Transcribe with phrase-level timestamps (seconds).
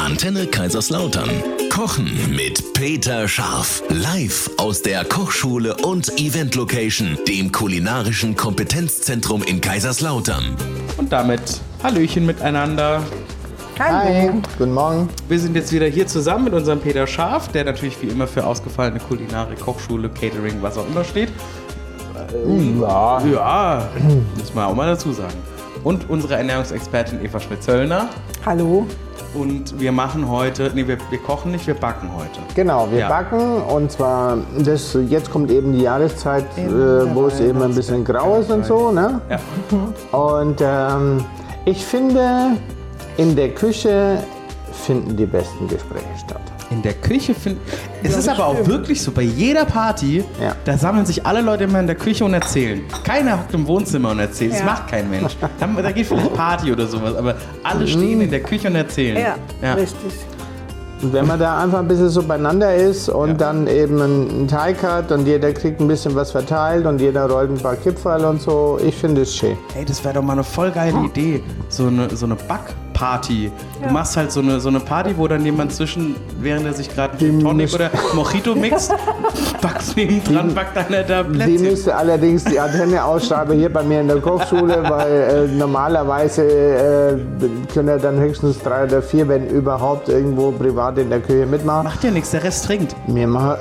[0.00, 1.28] Antenne Kaiserslautern.
[1.68, 3.82] Kochen mit Peter Scharf.
[3.90, 10.56] Live aus der Kochschule und Event Location, dem kulinarischen Kompetenzzentrum in Kaiserslautern.
[10.96, 13.02] Und damit Hallöchen miteinander.
[13.78, 15.10] Hi, guten Morgen.
[15.28, 18.46] Wir sind jetzt wieder hier zusammen mit unserem Peter Scharf, der natürlich wie immer für
[18.46, 21.28] ausgefallene Kulinarik, Kochschule, Catering, was auch immer steht.
[22.80, 23.88] Ja, Ja,
[24.38, 25.36] muss man auch mal dazu sagen.
[25.84, 28.08] Und unsere Ernährungsexpertin Eva Schmidt-Zöllner.
[28.46, 28.86] Hallo.
[29.32, 32.40] Und wir machen heute, nee, wir, wir kochen nicht, wir backen heute.
[32.54, 33.08] genau, wir Ja.
[33.08, 38.04] backen und zwar, das, jetzt kommt eben die Jahreszeit, äh, wo es eben ein bisschen
[38.04, 38.90] grau ist und so.
[38.90, 39.20] Ne?
[39.30, 40.18] Ja.
[40.18, 41.24] Und ähm,
[41.64, 42.56] ich finde,
[43.18, 44.18] in der Küche
[44.72, 46.40] finden die besten Gespräche statt.
[46.70, 47.60] In der Küche finden.
[48.02, 50.54] Es ist aber auch wirklich so, bei jeder Party, Ja.
[50.64, 52.82] da sammeln sich alle Leute immer in der Küche und erzählen.
[53.04, 54.52] Keiner hockt im Wohnzimmer und erzählt.
[54.52, 54.66] Das Ja.
[54.66, 55.36] macht kein Mensch.
[55.40, 57.34] Da, da geht vielleicht Party oder sowas, aber
[57.64, 59.18] alle stehen in der Küche und erzählen.
[59.62, 60.12] Ja, richtig.
[61.02, 63.34] Und wenn man da einfach ein bisschen so beieinander ist und Ja.
[63.34, 67.50] dann eben einen Teig hat und jeder kriegt ein bisschen was verteilt und jeder rollt
[67.50, 69.56] ein paar Kipferl und so, ich finde es schön.
[69.74, 71.42] Ey, das wäre doch mal eine voll geile Idee.
[71.70, 72.36] So eine, so eine
[73.00, 73.50] Backparty.
[73.82, 76.94] Du machst halt so eine, so eine Party, wo dann jemand zwischen, während er sich
[76.94, 78.92] gerade Tonic oder Mojito mixt,
[79.62, 81.62] backst neben dran, backt einer da Die Plätzchen.
[81.62, 87.16] müsste allerdings die Antenne ausschreiben hier bei mir in der Kochschule, weil äh, normalerweise äh,
[87.72, 91.84] können ja dann höchstens drei oder vier, wenn überhaupt, irgendwo privat in der Küche mitmachen.
[91.84, 92.94] Macht ja nichts, der Rest trinkt.
[93.08, 93.56] Mir machen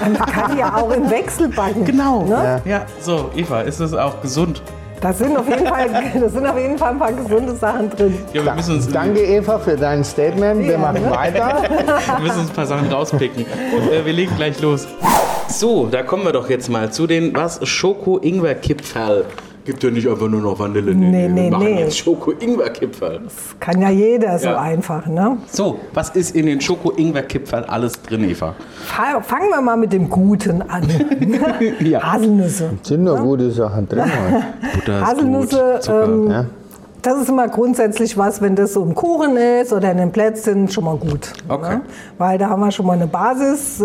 [0.00, 1.84] Man kann ja auch im Wechsel backen.
[1.84, 2.24] Genau.
[2.24, 2.62] Ne?
[2.64, 4.62] Ja, so, Eva, ist das auch gesund?
[5.00, 5.88] Da sind, auf jeden Fall,
[6.20, 8.18] da sind auf jeden Fall ein paar gesunde Sachen drin.
[8.32, 10.64] Ja, wir müssen uns, Danke Eva für dein Statement.
[10.64, 11.10] Wir Ja, machen ne?
[11.10, 11.62] weiter.
[12.16, 13.44] Wir müssen uns ein paar Sachen rauspicken.
[13.70, 14.88] Gut, äh, wir legen gleich los.
[15.48, 19.24] So, da kommen wir doch jetzt mal zu den, was, Schoko-Ingwer-Kipferl.
[19.68, 20.94] Gibt ja nicht einfach nur noch Vanille.
[20.94, 21.80] Nee, nee, wir machen nee.
[21.80, 23.20] jetzt Schoko-Ingwer-Kipferl.
[23.24, 24.62] Das kann ja jeder so Ja.
[24.62, 25.04] einfach.
[25.06, 25.36] Ne?
[25.52, 28.54] So, was ist in den Schoko-Ingwer-Kipferl alles drin, Eva?
[28.86, 30.84] Fa- Fangen wir mal mit dem Guten an.
[31.80, 32.00] Ja.
[32.14, 32.70] Haselnüsse.
[32.82, 34.04] Sind nur gute Sachen drin.
[34.74, 36.04] Butter ist Haselnüsse, gut, Zucker.
[36.04, 36.44] ähm, Ja.
[37.02, 40.68] Das ist immer grundsätzlich was, wenn das so im Kuchen ist oder in den Plätzchen,
[40.68, 41.32] schon mal gut.
[41.48, 41.76] Okay.
[41.76, 41.80] Ne?
[42.18, 43.80] Weil da haben wir schon mal eine Basis.
[43.80, 43.84] Äh,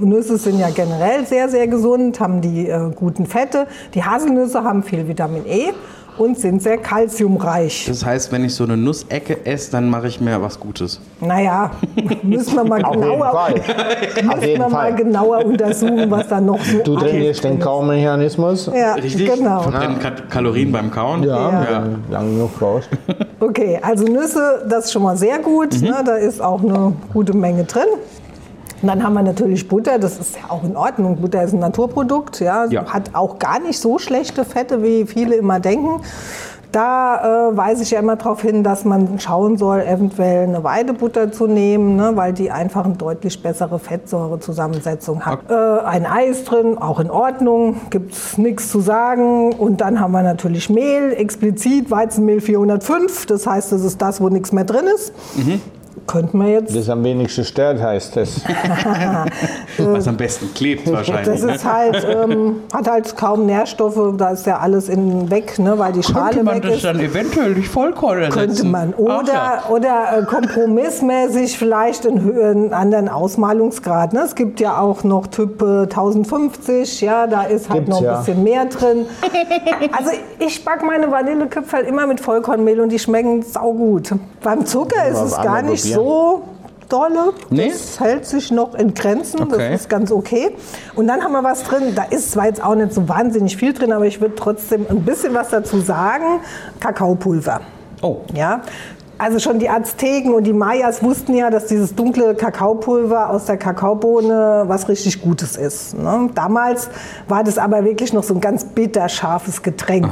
[0.00, 3.66] Nüsse sind ja generell sehr, sehr gesund, haben die äh, guten Fette.
[3.94, 5.72] Die Haselnüsse haben viel Vitamin E
[6.18, 7.86] und sind sehr kalziumreich.
[7.88, 11.00] Das heißt, wenn ich so eine Nussecke esse, dann mache ich mir was Gutes.
[11.20, 11.70] Naja,
[12.22, 13.54] müssen wir mal Auf jeden genauer, Fall.
[14.24, 17.64] müssen wir mal genauer untersuchen, was da noch so Du trainierst den drin ist.
[17.64, 18.70] Kaumechanismus.
[18.74, 19.34] Ja, Richtig?
[19.34, 19.62] genau.
[19.62, 21.22] Verbrennen Ka Kalorien beim Kauen?
[21.22, 21.84] Ja, ja.
[22.10, 22.88] lang genug brauchst.
[23.40, 25.80] Okay, also Nüsse, das ist schon mal sehr gut.
[25.80, 25.88] Mhm.
[25.88, 26.02] Ne?
[26.04, 27.86] Da ist auch eine gute Menge drin.
[28.82, 31.16] Und dann haben wir natürlich Butter, das ist ja auch in Ordnung.
[31.20, 32.86] Butter ist ein Naturprodukt, ja, Ja.
[32.92, 36.00] hat auch gar nicht so schlechte Fette, wie viele immer denken.
[36.72, 41.30] Da äh, weise ich ja immer darauf hin, dass man schauen soll, eventuell eine Weidebutter
[41.30, 45.40] zu nehmen, ne, weil die einfach eine deutlich bessere Fettsäurezusammensetzung hat.
[45.50, 45.54] Äh,
[45.84, 49.52] ein Ei ist drin, auch in Ordnung, gibt es nichts zu sagen.
[49.52, 54.30] Und dann haben wir natürlich Mehl, explizit Weizenmehl 405, das heißt, das ist das, wo
[54.30, 55.12] nichts mehr drin ist.
[56.06, 58.40] Könnten wir jetzt Das am wenigsten stört, heißt das.
[59.78, 61.26] Was am besten klebt wahrscheinlich.
[61.26, 61.54] Das ne?
[61.54, 65.92] ist halt, ähm, hat halt kaum Nährstoffe, da ist ja alles in weg, ne, weil
[65.92, 66.84] die Schale Könnte man weg das ist.
[66.84, 68.38] dann eventuell durch Vollkorn ersetzen?
[68.46, 68.94] Könnte man.
[68.94, 69.74] Oder, Ach ja.
[69.74, 74.12] oder äh, kompromissmäßig vielleicht einen, hö- einen anderen Ausmalungsgrad.
[74.12, 74.20] Ne?
[74.24, 78.04] Es gibt ja auch noch Typ äh, 1050, ja, da ist halt Gibt's noch ein
[78.04, 78.18] ja.
[78.18, 79.06] bisschen mehr drin.
[79.96, 84.10] Also ich back meine Vanillekipferl immer mit Vollkornmehl und die schmecken saugut.
[84.42, 85.91] Beim Zucker ist es gar nicht probieren.
[85.94, 86.42] So
[86.88, 87.32] dolle.
[87.50, 87.70] Nee?
[87.70, 89.70] Das hält sich noch in Grenzen, Okay.
[89.70, 90.54] das ist ganz okay.
[90.94, 93.72] Und dann haben wir was drin, da ist zwar jetzt auch nicht so wahnsinnig viel
[93.72, 96.40] drin, aber ich würde trotzdem ein bisschen was dazu sagen.
[96.80, 97.60] Kakaopulver.
[98.02, 98.62] Oh, Ja,
[99.22, 103.56] also schon die Azteken und die Mayas wussten ja, dass dieses dunkle Kakaopulver aus der
[103.56, 105.96] Kakaobohne was richtig Gutes ist.
[105.96, 106.28] Ne?
[106.34, 106.88] Damals
[107.28, 110.08] war das aber wirklich noch so ein ganz bitter scharfes Getränk.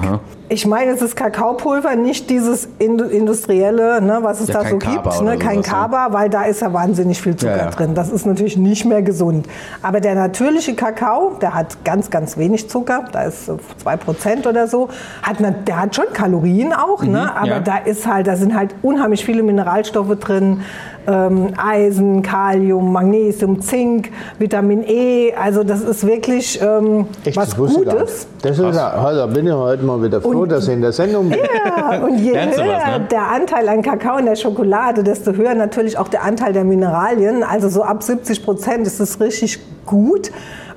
[0.49, 4.79] Ich meine, es ist Kakaopulver, nicht dieses indu industrielle, ne, was es Ja, da so
[4.79, 5.23] Kaba gibt.
[5.23, 5.39] Ne?
[5.39, 5.63] Kein ne?
[5.63, 7.71] Kaba, weil da ist ja wahnsinnig viel Zucker Ja, ja.
[7.71, 7.95] drin.
[7.95, 9.47] Das ist natürlich nicht mehr gesund.
[9.83, 14.67] Aber der natürliche Kakao, der hat ganz, ganz wenig Zucker, da ist so 2% oder
[14.67, 14.89] so,
[15.23, 17.33] hat, ne- der hat schon Kalorien auch, ne?
[17.35, 17.61] aber Mhm, ja.
[17.61, 20.61] da ist halt, da sind halt unheimlich viele Mineralstoffe drin,
[21.07, 27.57] ähm, Eisen, Kalium, Magnesium, Zink, Vitamin E, also das ist wirklich ähm, Echt, was das
[27.59, 27.85] Gutes.
[27.95, 28.27] nicht.
[28.43, 30.93] Das ist ja, also bin ich heute mal wieder froh, Und- dass ich in der
[30.93, 31.39] Sendung bin.
[31.39, 33.07] Ja, und je höher was, ne?
[33.11, 37.43] der Anteil an Kakao in der Schokolade, desto höher natürlich auch der Anteil der Mineralien.
[37.43, 40.31] Also so ab 70 Prozent ist es richtig gut.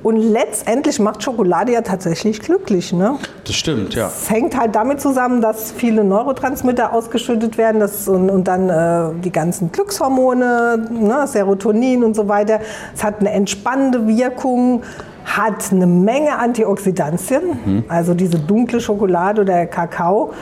[0.04, 2.92] Und letztendlich macht Schokolade ja tatsächlich glücklich.
[2.92, 3.16] Ne?
[3.46, 4.08] Das stimmt, ja.
[4.08, 9.22] Es hängt halt damit zusammen, dass viele Neurotransmitter ausgeschüttet werden das, und, und dann äh,
[9.24, 12.60] die ganzen Glückshormone, ne, Serotonin und so weiter.
[12.94, 14.84] Es hat eine entspannende Wirkung,
[15.26, 20.34] hat eine Menge Antioxidantien, also diese dunkle Schokolade oder Kakao.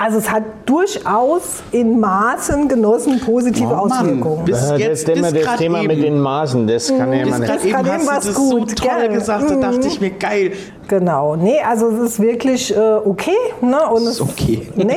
[0.00, 3.86] Also es hat durchaus in Maßen genossen positive Oh.
[3.86, 4.44] Auswirkungen.
[4.44, 5.88] Bis Äh, jetzt- das Thema, bis das Thema eben.
[5.88, 7.50] mit den Maßen, das kann ja immer Bis nicht.
[7.50, 9.08] gerade eben gerade hast eben du war's das gut, so toll gell?
[9.08, 9.60] gesagt, da Mhm.
[9.60, 10.52] dachte ich mir, geil.
[10.86, 13.32] Genau, nee, also es ist wirklich äh, okay.
[13.60, 13.76] Ne?
[13.90, 14.68] Und es, Ist okay.
[14.76, 14.94] Nee,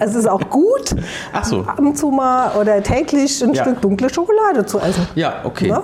[0.00, 0.96] es ist auch gut,
[1.32, 1.60] Ach so.
[1.60, 3.62] ab und zu mal oder täglich ein Ja.
[3.62, 5.06] Stück dunkle Schokolade zu essen.
[5.14, 5.68] Ja, okay.
[5.70, 5.80] Ne?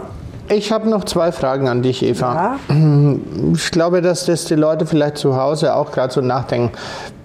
[0.52, 2.34] Ich habe noch zwei Fragen an dich, Eva.
[2.68, 2.74] Ja.
[3.54, 6.72] Ich glaube, dass das die Leute vielleicht zu Hause auch gerade so nachdenken.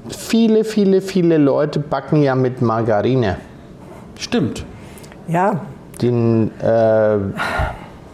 [0.09, 3.37] Viele, viele, viele Leute backen ja mit Margarine.
[4.17, 4.65] Stimmt.
[5.27, 5.61] ja,
[6.01, 7.17] Den, äh,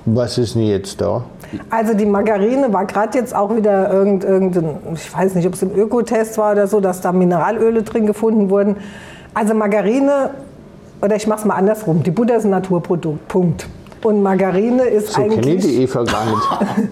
[0.05, 1.23] was ist denn jetzt da?
[1.69, 5.61] also die Margarine war gerade jetzt auch wieder irgend, irgendein, ich weiß nicht, ob es
[5.61, 8.77] im Ökotest war oder so, dass da Mineralöle drin gefunden wurden.
[9.33, 10.31] Also Margarine,
[11.01, 13.67] oder ich mache es mal andersrum, die Butter ist ein Naturprodukt, Punkt.
[14.03, 15.61] Und Margarine ist So kenne ich eigentlich...
[15.65, 16.89] die Eva gar nicht.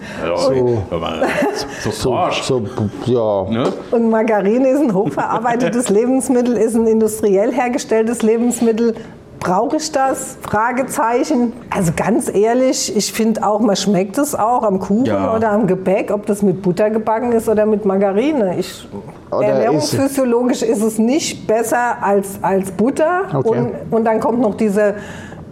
[1.82, 2.42] So, so, So, forsch.
[2.42, 2.62] so,
[3.06, 3.50] ja.
[3.50, 3.72] Ne?
[3.90, 8.94] Und Margarine ist ein hochverarbeitetes Lebensmittel, ist ein industriell hergestelltes Lebensmittel.
[9.40, 10.36] Brauche ich das?
[10.42, 11.54] Fragezeichen.
[11.70, 15.34] Also ganz ehrlich, ich finde auch, man schmeckt es auch am Kuchen Ja.
[15.34, 18.56] oder am Gebäck, ob das mit Butter gebacken ist oder mit Margarine.
[18.58, 18.86] Ich,
[19.30, 23.22] Oder ernährungsphysiologisch ist es nicht besser als, als Butter.
[23.32, 23.48] Okay.
[23.48, 24.96] Und, und dann kommt noch diese,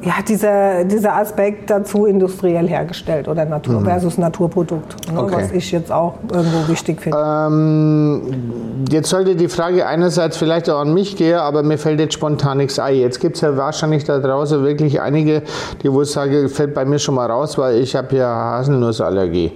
[0.03, 5.13] ja, dieser, dieser Aspekt dazu, industriell hergestellt oder Natur versus Naturprodukt.
[5.13, 5.37] Ne, Okay.
[5.43, 7.19] Was ich jetzt auch irgendwo wichtig finde.
[7.19, 8.23] Ähm,
[8.91, 12.59] jetzt sollte die Frage einerseits vielleicht auch an mich gehen, aber mir fällt jetzt spontan
[12.59, 12.97] nichts ein.
[12.97, 15.43] Jetzt gibt es ja wahrscheinlich da draußen wirklich einige,
[15.83, 19.53] die wohl sagen, fällt bei mir schon mal raus, weil ich habe ja Haselnussallergie.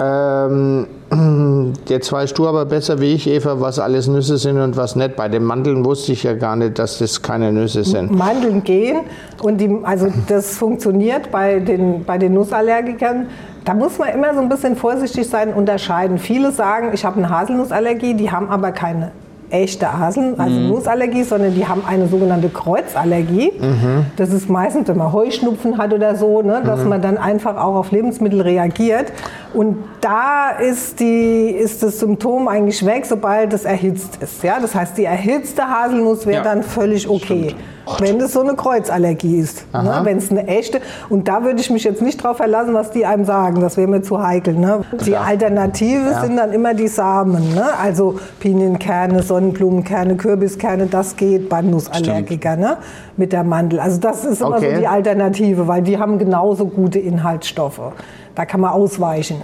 [0.00, 0.86] Ähm,
[1.88, 5.16] jetzt weißt du aber besser wie ich, Eva, was alles Nüsse sind und was nicht.
[5.16, 8.10] Bei den Mandeln wusste ich ja gar nicht, dass das keine Nüsse sind.
[8.10, 9.00] Mandeln gehen
[9.42, 13.26] und die, also das funktioniert bei den, bei den Nussallergikern.
[13.64, 16.18] Da muss man immer so ein bisschen vorsichtig sein, unterscheiden.
[16.18, 19.12] Viele sagen, ich habe eine Haselnussallergie, die haben aber keine
[19.50, 23.52] echte Haseln, also Nussallergie, sondern die haben eine sogenannte Kreuzallergie.
[24.16, 27.76] Das ist meistens, wenn man Heuschnupfen hat oder so, ne, dass man dann einfach auch
[27.76, 29.12] auf Lebensmittel reagiert.
[29.54, 34.42] Und da ist, die, ist das Symptom eigentlich weg, sobald es erhitzt ist.
[34.42, 34.58] Ja?
[34.60, 37.54] Das heißt, die erhitzte Haselnuss wäre Ja, dann völlig okay.
[37.98, 39.64] Wenn das so eine Kreuzallergie ist.
[39.72, 40.00] Ne?
[40.02, 40.80] Wenn es eine echte.
[41.08, 43.60] Und da würde ich mich jetzt nicht drauf verlassen, was die einem sagen.
[43.60, 44.54] Das wäre mir zu heikel.
[44.54, 44.80] Ne?
[45.06, 47.54] Die Alternative sind dann immer die Samen.
[47.54, 47.64] Ne?
[47.80, 52.76] Also Pinienkerne, Sonnenblumenkerne, Kürbiskerne, das geht beim Nussallergiker ne?
[53.16, 53.80] mit der Mandel.
[53.80, 54.74] Also das ist immer Okay.
[54.74, 57.80] so die Alternative, weil die haben genauso gute Inhaltsstoffe.
[58.34, 59.42] Da kann man ausweichen.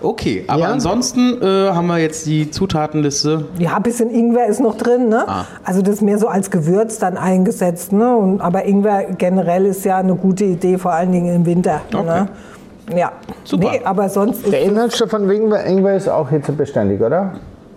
[0.00, 0.68] Okay, aber Ja.
[0.70, 3.46] ansonsten äh, haben wir jetzt die Zutatenliste.
[3.58, 5.08] Ja, ein bisschen Ingwer ist noch drin.
[5.08, 5.24] Ne?
[5.26, 5.44] Ah.
[5.64, 7.92] Also das ist mehr so als Gewürz dann eingesetzt.
[7.92, 8.16] Ne?
[8.16, 11.80] Und, aber Ingwer generell ist ja eine gute Idee, vor allen Dingen im Winter.
[11.92, 12.28] Ne?
[12.96, 13.12] Ja,
[13.44, 13.70] Super.
[13.70, 17.32] Nee, aber sonst ist Der Inhaltsstoff von Ingwer, Ingwer ist auch hitzebeständig, oder?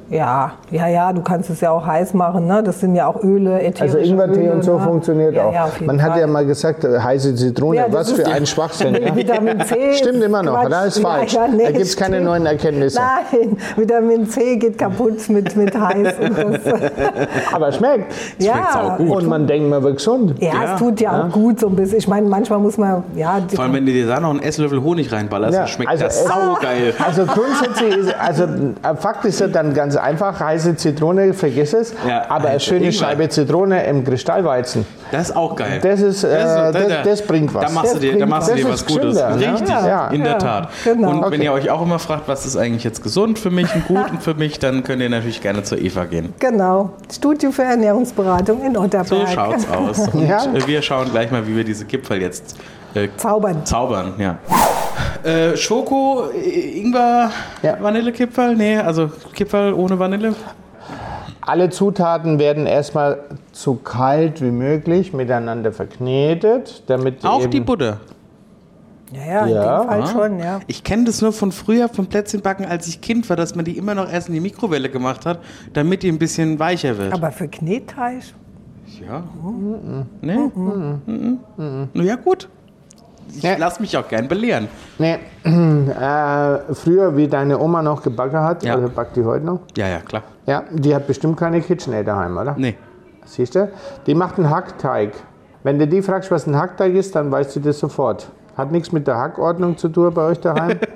[0.10, 2.46] Ja, ja, ja, du kannst es ja auch heiß machen.
[2.48, 2.62] Ne?
[2.64, 4.84] Das sind ja auch Öle, ätherische Also Ingwertee und so ne?
[4.84, 5.54] funktioniert ja, auch.
[5.54, 6.22] Ja, Man hat Fall.
[6.22, 8.96] ja mal gesagt, äh, heiße Zitrone, Ja, das was ist- für ein Schwachsinn.
[9.02, 9.16] Ja?
[9.16, 10.66] Vitamin C Stimmt immer noch, Quatsch.
[10.68, 10.86] oder?
[10.86, 11.34] Ist Ja, falsch.
[11.34, 13.00] ja, nee, da gibt es keine neuen Erkenntnisse.
[13.00, 16.14] Nein, Vitamin C geht kaputt mit, mit heiß.
[17.54, 18.14] Aber schmeckt.
[18.42, 19.10] Schmeckt saugut.
[19.10, 20.36] Und man denkt, man wird gesund.
[20.40, 21.98] ja, Ja, es tut ja, auch gut so ein bisschen.
[21.98, 24.82] Ich meine, manchmal muss man, ja, Vor allem, wenn du dir da noch einen Esslöffel
[24.84, 26.94] Honig reinballerst, Ja, dann schmeckt also das saugeil.
[27.04, 31.94] Also grundsätzlich ist, also äh, Fakt ist ja dann ganz einfach, heiße Zitrone, vergiss es,
[32.08, 32.94] Ja, aber eine schöne Ingwer.
[32.94, 34.86] Scheibe Zitrone im Kristallweizen.
[35.12, 35.80] Das ist auch geil.
[35.82, 37.66] Das ist, äh, das, das bringt was.
[37.66, 38.60] Da machst du Das dir, da machst du was.
[38.60, 39.16] dir Das was Gutes.
[39.16, 39.54] gesünder?
[39.54, 40.08] Richtig, Ja.
[40.10, 40.70] in der Tat.
[40.84, 41.10] genau.
[41.10, 41.44] Und wenn Okay.
[41.44, 44.24] ihr euch auch immer fragt, was ist eigentlich jetzt gesund für mich und gut und
[44.24, 46.34] für mich, dann könnt ihr natürlich gerne zur Eva gehen.
[46.40, 46.90] genau.
[47.14, 49.30] Studio für Ernährungsberatung in So Otterberg.
[49.30, 50.00] schaut's aus.
[50.10, 52.56] Und wir schauen gleich mal, wie wir diese Gipfel jetzt
[52.96, 53.66] äh, Zaubern.
[53.66, 54.14] zaubern.
[54.18, 54.38] Ja.
[55.26, 57.32] Äh, Schoko, Ingwer,
[57.64, 57.78] Ja.
[57.82, 58.56] Vanillekipferl?
[58.56, 60.36] Nee, also Kipferl ohne Vanille.
[61.42, 63.20] Alle Zutaten werden erstmal
[63.52, 67.98] so kalt wie möglich miteinander verknetet, damit Auch eben die Butter.
[69.14, 69.80] Ja, ja, in Ja.
[69.80, 70.60] dem Fall schon, ja.
[70.68, 73.78] Ich kenne das nur von früher, vom Plätzchenbacken, als ich Kind war, dass man die
[73.78, 75.40] immer noch erst in die Mikrowelle gemacht hat,
[75.74, 77.14] damit die ein bisschen weicher wird.
[77.14, 78.22] Aber für Knetteig?
[79.08, 79.24] ja.
[80.22, 80.38] Nee?
[80.38, 81.40] Mhm.
[81.94, 82.48] Na ja, gut.
[83.34, 83.56] Ich Ja.
[83.58, 84.68] lass mich auch gern belehren.
[85.00, 88.78] Nee, äh, früher, wie deine Oma noch gebacken hat, Ja.
[88.78, 89.60] oder backt die heute noch?
[89.76, 90.24] Ja, ja, klar.
[90.46, 92.56] Ja, die hat bestimmt keine KitchenAid daheim, oder?
[92.58, 92.76] Nee.
[93.26, 93.70] Siehst du?
[94.06, 95.12] Die macht einen Hackteig.
[95.64, 98.28] Wenn du die fragst, was ein Hackteig ist, dann weißt du das sofort.
[98.56, 100.78] Hat nichts mit der Hackordnung zu tun bei euch daheim.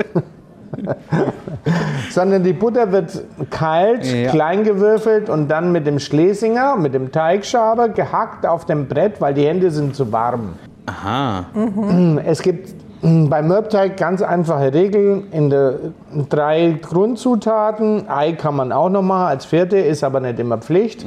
[2.12, 4.30] Sondern die Butter wird kalt, Ja.
[4.30, 9.34] klein gewürfelt und dann mit dem Schlesinger, mit dem Teigschaber gehackt auf dem Brett, weil
[9.34, 10.54] die Hände sind zu warm.
[10.90, 11.46] Aha.
[12.26, 15.28] Es gibt mm, beim Mörbteig ganz einfache Regeln.
[15.32, 15.76] In der
[16.30, 21.06] drei Grundzutaten, Ei kann man auch noch machen als vierte, ist aber nicht immer Pflicht.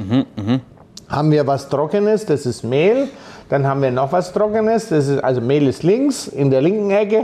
[1.09, 3.07] Haben wir was Trockenes, das ist Mehl.
[3.49, 6.89] Dann haben wir noch was Trockenes, das ist, also Mehl ist links, in der linken
[6.91, 7.23] Ecke.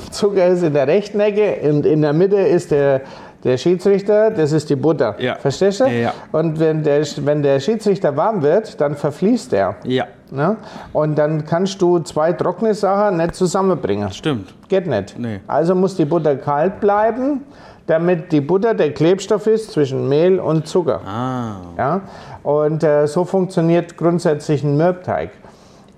[0.10, 3.02] Zucker ist in der rechten Ecke und in der Mitte ist der,
[3.44, 5.16] der Schiedsrichter, das ist die Butter.
[5.18, 5.34] Ja.
[5.34, 5.84] Verstehst du?
[5.84, 6.14] Ja, ja.
[6.32, 9.76] Und wenn der, wenn der Schiedsrichter warm wird, dann verfließt er.
[9.84, 10.56] Ja, Ne?
[10.92, 14.10] Und dann kannst du zwei trockene Sachen nicht zusammenbringen.
[14.12, 14.54] stimmt.
[14.68, 15.18] Geht nicht.
[15.18, 15.40] Nee.
[15.46, 17.42] Also muss die Butter kalt bleiben,
[17.86, 21.00] damit die Butter der Klebstoff ist zwischen Mehl und Zucker.
[21.06, 21.56] Ah.
[21.78, 22.00] Ja?
[22.42, 25.30] Und äh, so funktioniert grundsätzlich ein Mürbteig.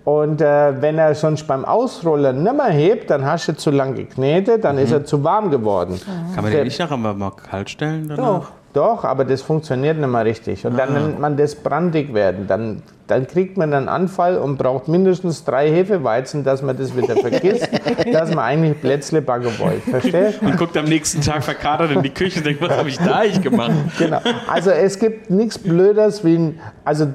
[0.08, 3.94] Und äh, wenn er sonst beim Ausrollen nicht mehr hebt, dann hast du zu lang
[3.94, 4.82] geknetet, dann Mhm.
[4.82, 6.00] ist er zu warm geworden.
[6.34, 8.08] Kann man den nicht nachher mal kalt stellen?
[8.08, 8.24] Danach?
[8.24, 10.64] Doch, doch, aber das funktioniert nicht mehr richtig.
[10.64, 10.86] Und Ah.
[10.86, 12.46] dann nennt man das brandig werden.
[12.46, 17.16] Dann, dann kriegt man einen Anfall und braucht mindestens drei Hefeweizen, dass man das wieder
[17.16, 17.68] vergisst,
[18.12, 19.90] dass man eigentlich Plätzle backen wollte.
[19.90, 20.40] Verstehst?
[20.40, 23.16] Und guckt am nächsten Tag verkatert in die Küche und denkt, was habe ich da
[23.16, 23.72] eigentlich gemacht?
[23.98, 24.20] Genau.
[24.50, 27.08] Also es gibt nichts Blödes wie ein, also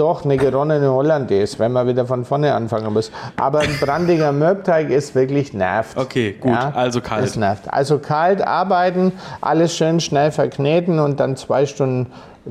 [0.00, 3.12] doch eine geronnene Hollandaise, wenn man wieder von vorne anfangen muss.
[3.36, 5.96] Aber ein brandiger Mürbteig ist wirklich nervt.
[5.96, 6.56] Okay, gut.
[6.74, 7.24] Also kalt.
[7.24, 7.72] Es nervt.
[7.72, 12.06] Also kalt arbeiten, alles schön schnell verkneten und dann zwei Stunden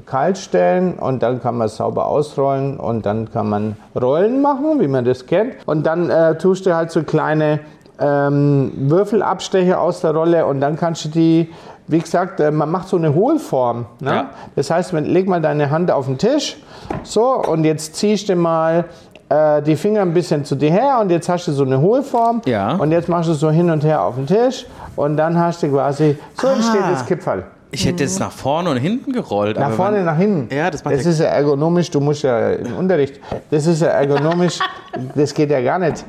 [0.06, 4.88] kalt stellen und dann kann man sauber ausrollen und dann kann man Rollen machen, wie
[4.88, 5.56] man das kennt.
[5.66, 7.60] Und dann äh, tust du halt so kleine
[8.00, 11.50] ähm, Würfelabstecher aus der Rolle und dann kannst du die,
[11.88, 13.86] wie gesagt, äh, man macht so eine Hohlform.
[14.00, 14.12] Ne?
[14.12, 14.30] Ja.
[14.56, 16.58] Das heißt, wenn, leg mal deine Hand auf den Tisch,
[17.04, 18.86] so, und jetzt ziehst du mal
[19.30, 22.42] äh, die Finger ein bisschen zu dir her und jetzt hast du so eine Hohlform
[22.46, 22.74] Ja.
[22.76, 24.66] und jetzt machst du so hin und her auf den Tisch
[24.96, 26.92] und dann hast du quasi, so entsteht Ah.
[26.92, 27.44] das Kipferl.
[27.72, 29.60] Ich hätte jetzt nach vorne und hinten gerollt.
[29.60, 30.52] Nach vorne, wenn- nach hinten.
[30.56, 33.20] Ja, das macht das ja- ist ja ergonomisch, du musst ja im Unterricht,
[33.52, 34.58] das ist ja ergonomisch,
[35.16, 36.04] das geht ja gar nicht.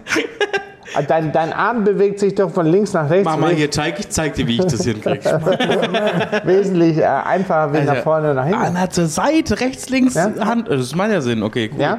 [1.07, 3.25] Dein, dein Arm bewegt sich doch von links nach rechts.
[3.25, 5.21] Mach mal hier, zeig, ich zeig dir, wie ich das hinkriege.
[6.45, 8.77] Wesentlich äh, einfacher wie nach vorne und nach hinten.
[8.77, 10.33] Ah, zur Seite, rechts, links, Ja.
[10.41, 10.69] Hand.
[10.69, 11.43] Das ist mein ja Sinn.
[11.43, 11.81] Okay, gut.
[11.81, 11.99] Ja?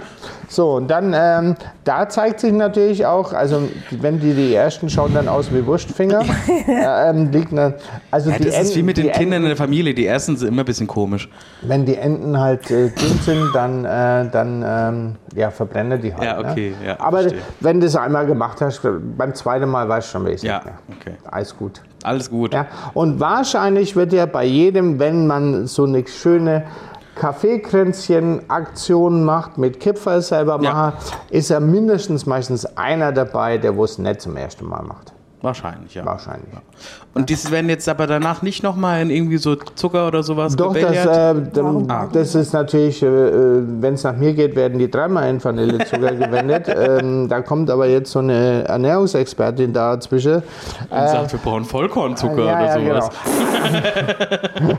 [0.51, 1.55] So, und dann, ähm,
[1.85, 6.23] da zeigt sich natürlich auch, also wenn die, die ersten schauen dann aus wie Wurstfinger,
[6.67, 7.75] äh, ähm, liegt ne,
[8.11, 9.93] also Ja, die das ist wie mit den Kindern in der Familie.
[9.93, 11.29] Die ersten sind immer ein bisschen komisch.
[11.61, 16.23] Wenn die Enden halt äh, dünn sind, dann, äh, dann ähm, ja, verbrennen die halt.
[16.23, 16.87] Ja, okay, ne?
[16.87, 17.41] ja, Aber verstehe.
[17.61, 18.81] wenn du es einmal gemacht hast,
[19.17, 20.73] beim zweiten Mal weißt du schon, wie es Ja, mehr.
[20.99, 21.15] okay.
[21.31, 21.81] Alles gut.
[22.03, 22.53] Alles gut.
[22.53, 26.63] Ja, und wahrscheinlich wird ja bei jedem, wenn man so eine schöne
[27.15, 30.73] Kaffeekränzchen-Aktion macht, mit Kipferl selber Ja.
[30.73, 30.93] machen,
[31.29, 35.13] ist ja mindestens meistens einer dabei, der wo es nicht zum ersten Mal macht.
[35.41, 36.05] Wahrscheinlich, ja.
[36.05, 36.49] Wahrscheinlich.
[37.13, 40.73] Und die werden jetzt aber danach nicht nochmal in irgendwie so Zucker oder sowas Doch,
[40.73, 45.29] das, äh, dann, das ist natürlich, äh, wenn es nach mir geht, werden die dreimal
[45.29, 46.67] in Vanillezucker gewendet.
[46.69, 50.35] ähm, da kommt aber jetzt so eine Ernährungsexpertin dazwischen.
[50.35, 53.09] und sagt, wir brauchen Vollkornzucker äh, Ja, oder ja, sowas.
[54.55, 54.77] genau.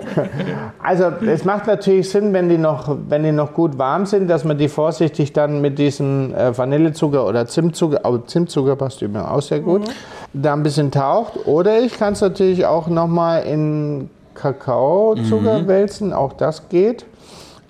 [0.83, 4.45] also es macht natürlich Sinn, wenn die, noch, wenn die noch gut warm sind, dass
[4.45, 9.43] man die vorsichtig dann mit diesem äh, Vanillezucker oder Zimtzucker, aber Zimtzucker passt übrigens auch
[9.43, 9.83] sehr gut,
[10.53, 11.47] da ein bisschen taucht.
[11.47, 17.07] Oder ich kann es natürlich auch nochmal in Kakaozucker wälzen, auch das geht.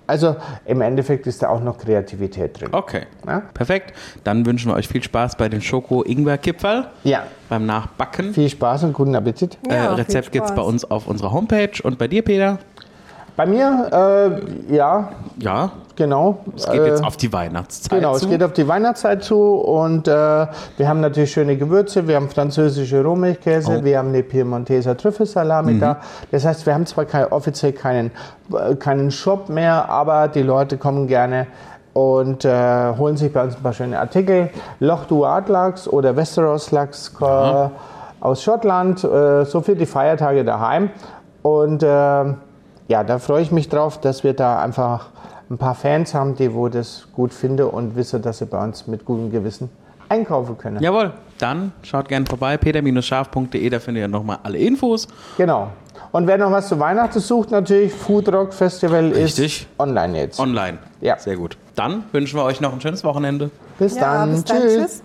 [0.05, 0.35] Also
[0.65, 2.69] im Endeffekt ist da auch noch Kreativität drin.
[2.73, 3.03] Okay.
[3.25, 3.41] Ja?
[3.53, 3.93] Perfekt.
[4.25, 8.33] Dann wünschen wir euch viel Spaß bei den Schoko-Ingwer-Kipferl Ja, beim Nachbacken.
[8.33, 9.57] viel Spaß und guten Appetit.
[9.69, 11.71] äh, Ja, viel Rezept gibt es bei uns auf unserer Homepage.
[11.83, 12.59] Und bei dir, Peter?
[13.35, 13.87] Bei mir,
[14.69, 15.09] äh, ja,
[15.39, 16.37] Ja, genau.
[16.55, 18.25] es geht äh, jetzt auf die Weihnachtszeit Genau, zu.
[18.25, 22.29] es geht auf die Weihnachtszeit zu und äh, wir haben natürlich schöne Gewürze, wir haben
[22.29, 23.83] französische Rohmilchkäse, Oh.
[23.83, 25.97] wir haben eine Piemonteser Trüffelsalami da.
[26.31, 28.11] Das heißt, wir haben zwar kein, offiziell keinen,
[28.53, 31.47] äh, keinen Shop mehr, aber die Leute kommen gerne
[31.93, 34.51] und äh, holen sich bei uns ein paar schöne Artikel.
[34.79, 37.25] Loch Duat Lachs oder Westeros Lachs äh,
[38.19, 40.91] aus Schottland, so für die Feiertage daheim.
[41.41, 41.83] Und
[42.87, 45.07] ja, da freue ich mich drauf, dass wir da einfach
[45.49, 48.87] ein paar Fans haben, die wo das gut finden und wissen, dass sie bei uns
[48.87, 49.69] mit gutem Gewissen
[50.09, 50.81] einkaufen können.
[50.81, 55.07] Jawohl, dann schaut gerne vorbei, peter-scharf.de, da findet ihr nochmal alle Infos.
[55.37, 55.69] Genau.
[56.11, 59.61] Und wer noch was zu Weihnachten sucht, natürlich Food Rock Festival Richtig.
[59.63, 60.39] ist online jetzt.
[60.39, 60.77] Online.
[61.01, 61.17] Ja.
[61.17, 61.57] Sehr gut.
[61.75, 63.49] Dann wünschen wir euch noch ein schönes Wochenende.
[63.79, 64.31] Bis Ja, dann.
[64.31, 64.57] bis dann.
[64.61, 64.73] Tschüss.
[64.75, 65.03] Tschüss.